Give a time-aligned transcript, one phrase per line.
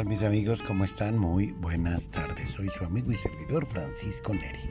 [0.00, 0.62] tal mis amigos?
[0.62, 1.18] ¿Cómo están?
[1.18, 2.48] Muy buenas tardes.
[2.48, 4.70] Soy su amigo y servidor Francisco Neri.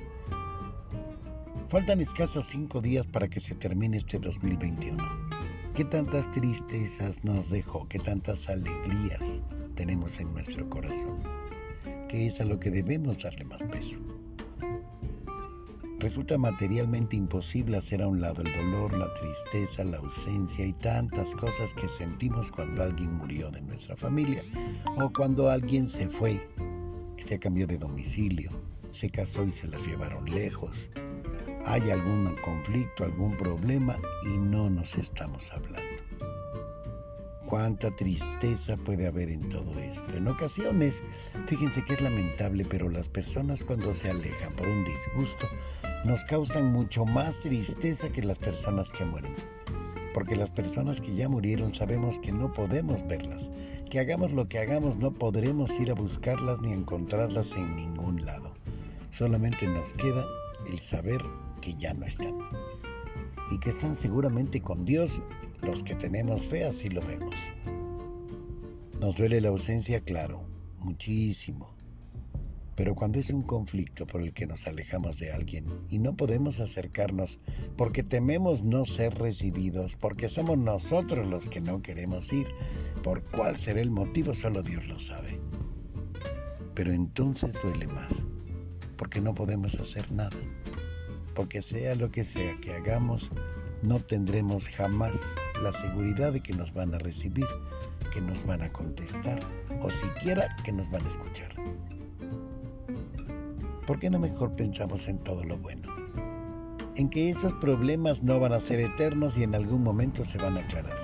[1.68, 4.98] Faltan escasos cinco días para que se termine este 2021.
[5.76, 7.88] ¿Qué tantas tristezas nos dejó?
[7.88, 9.44] ¿Qué tantas alegrías
[9.76, 11.22] tenemos en nuestro corazón?
[12.08, 14.00] ¿Qué es a lo que debemos darle más peso?
[16.00, 21.36] Resulta materialmente imposible hacer a un lado el dolor, la tristeza, la ausencia y tantas
[21.36, 24.42] cosas que sentimos cuando alguien murió de nuestra familia
[24.96, 26.48] o cuando alguien se fue,
[27.18, 28.50] se cambió de domicilio,
[28.92, 30.90] se casó y se las llevaron lejos.
[31.66, 33.98] Hay algún conflicto, algún problema
[34.34, 35.99] y no nos estamos hablando.
[37.50, 40.16] Cuánta tristeza puede haber en todo esto.
[40.16, 41.04] En ocasiones,
[41.48, 45.48] fíjense que es lamentable, pero las personas cuando se alejan por un disgusto
[46.06, 49.36] nos causan mucho más tristeza que las personas que mueren.
[50.14, 53.50] Porque las personas que ya murieron sabemos que no podemos verlas,
[53.90, 58.54] que hagamos lo que hagamos no podremos ir a buscarlas ni encontrarlas en ningún lado.
[59.10, 60.24] Solamente nos queda
[60.68, 61.24] el saber
[61.62, 62.38] que ya no están.
[63.52, 65.22] Y que están seguramente con Dios
[65.62, 67.36] los que tenemos fe así lo vemos.
[69.00, 70.46] Nos duele la ausencia, claro,
[70.80, 71.70] muchísimo.
[72.80, 76.62] Pero cuando es un conflicto por el que nos alejamos de alguien y no podemos
[76.62, 77.38] acercarnos
[77.76, 82.48] porque tememos no ser recibidos, porque somos nosotros los que no queremos ir,
[83.04, 85.42] por cuál será el motivo solo Dios lo sabe.
[86.74, 88.26] Pero entonces duele más,
[88.96, 90.38] porque no podemos hacer nada,
[91.40, 93.30] porque sea lo que sea que hagamos,
[93.82, 97.46] no tendremos jamás la seguridad de que nos van a recibir,
[98.12, 99.40] que nos van a contestar
[99.82, 101.50] o siquiera que nos van a escuchar.
[103.88, 105.88] ¿Por qué no mejor pensamos en todo lo bueno?
[106.98, 110.58] En que esos problemas no van a ser eternos y en algún momento se van
[110.58, 110.98] a aclarar.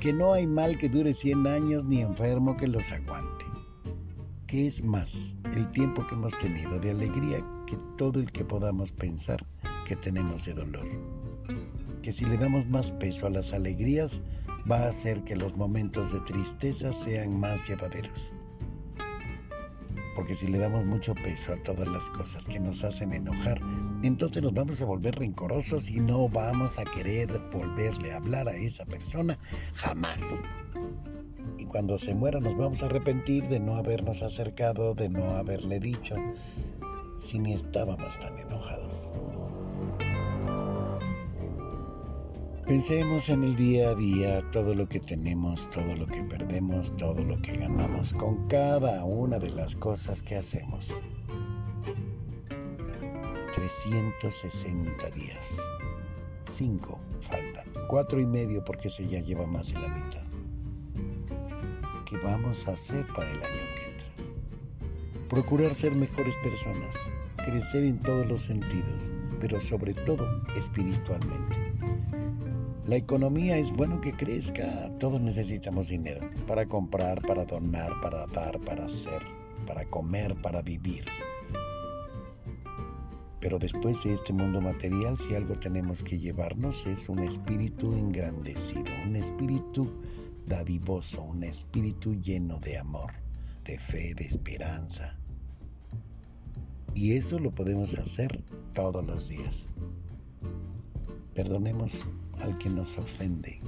[0.00, 3.44] Que no hay mal que dure 100 años ni enfermo que los aguante.
[4.48, 8.92] Que es más el tiempo que hemos tenido de alegría que todo el que podamos
[8.92, 9.44] pensar
[9.86, 10.86] que tenemos de dolor
[12.06, 14.20] que si le damos más peso a las alegrías,
[14.70, 18.32] va a hacer que los momentos de tristeza sean más llevaderos.
[20.14, 23.60] Porque si le damos mucho peso a todas las cosas que nos hacen enojar,
[24.04, 28.54] entonces nos vamos a volver rencorosos y no vamos a querer volverle a hablar a
[28.54, 29.36] esa persona
[29.74, 30.22] jamás.
[31.58, 35.80] Y cuando se muera nos vamos a arrepentir de no habernos acercado, de no haberle
[35.80, 36.16] dicho,
[37.18, 39.12] si ni estábamos tan enojados.
[42.66, 47.22] Pensemos en el día a día, todo lo que tenemos, todo lo que perdemos, todo
[47.24, 50.92] lo que ganamos con cada una de las cosas que hacemos.
[53.54, 55.58] 360 días.
[56.44, 57.68] 5 faltan.
[57.88, 60.26] 4 y medio porque se ya lleva más de la mitad.
[62.18, 65.28] ¿Qué vamos a hacer para el año que entra?
[65.28, 66.96] Procurar ser mejores personas,
[67.36, 71.58] crecer en todos los sentidos, pero sobre todo espiritualmente
[72.86, 78.60] la economía es bueno que crezca, todos necesitamos dinero para comprar, para donar, para dar,
[78.60, 79.20] para hacer,
[79.66, 81.04] para comer, para vivir.
[83.40, 88.90] Pero después de este mundo material, si algo tenemos que llevarnos es un espíritu engrandecido,
[89.04, 89.90] un espíritu
[90.46, 93.12] dadivoso, un espíritu lleno de amor,
[93.64, 95.18] de fe, de esperanza.
[96.94, 98.42] Y eso lo podemos hacer
[98.72, 99.66] todos los días.
[101.34, 102.08] Perdonemos
[102.40, 103.60] al que nos ofende,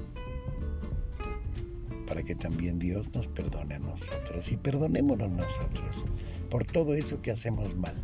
[2.06, 6.04] para que también Dios nos perdone a nosotros y perdonémonos nosotros
[6.48, 7.94] por todo eso que hacemos mal,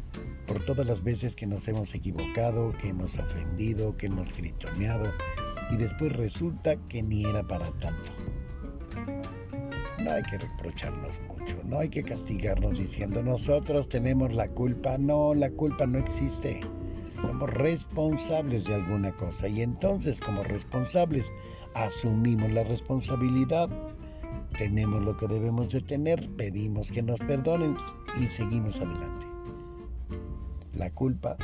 [0.47, 5.11] por todas las veces que nos hemos equivocado, que hemos ofendido, que hemos gritoneado
[5.71, 8.34] y después resulta que ni era para tanto.
[10.04, 15.34] No hay que reprocharnos mucho, no hay que castigarnos diciendo nosotros tenemos la culpa, no,
[15.34, 16.60] la culpa no existe
[17.19, 21.32] somos responsables de alguna cosa y entonces como responsables
[21.75, 23.70] asumimos la responsabilidad,
[24.58, 27.76] tenemos lo que debemos de tener, pedimos que nos perdonen
[28.20, 29.26] y seguimos adelante.
[30.75, 31.37] La culpa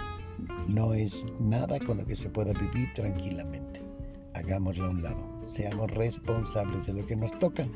[0.69, 3.81] no es nada con lo que se pueda vivir tranquilamente.
[4.35, 7.67] Hagámoslo a un lado, seamos responsables de lo que nos toca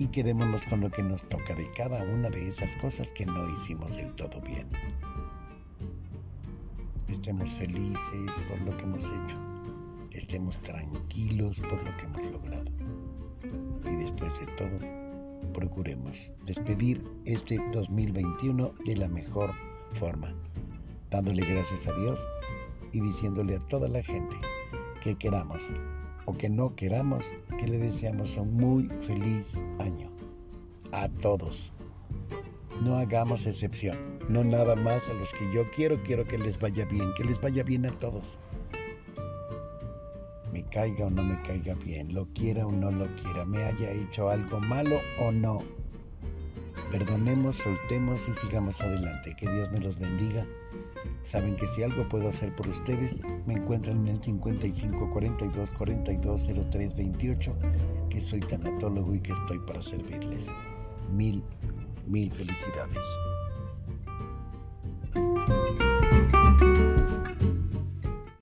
[0.00, 3.48] y quedémonos con lo que nos toca de cada una de esas cosas que no
[3.50, 4.66] hicimos del todo bien
[7.20, 9.38] estemos felices por lo que hemos hecho,
[10.12, 12.64] estemos tranquilos por lo que hemos logrado.
[13.84, 14.78] Y después de todo,
[15.52, 19.52] procuremos despedir este 2021 de la mejor
[19.92, 20.34] forma,
[21.10, 22.26] dándole gracias a Dios
[22.92, 24.36] y diciéndole a toda la gente
[25.02, 25.74] que queramos
[26.26, 27.24] o que no queramos,
[27.58, 30.10] que le deseamos un muy feliz año.
[30.92, 31.72] a todos.
[32.82, 36.84] No hagamos excepción, no nada más a los que yo quiero, quiero que les vaya
[36.86, 38.40] bien, que les vaya bien a todos.
[40.52, 43.90] Me caiga o no me caiga bien, lo quiera o no lo quiera, me haya
[43.90, 45.62] hecho algo malo o no.
[46.90, 49.34] Perdonemos, soltemos y sigamos adelante.
[49.36, 50.44] Que Dios me los bendiga.
[51.22, 56.48] Saben que si algo puedo hacer por ustedes, me encuentran en el 55 42 42
[56.70, 57.56] 03 28,
[58.08, 60.48] que soy tanatólogo y que estoy para servirles.
[61.12, 61.44] Mil,
[62.08, 63.06] mil felicidades.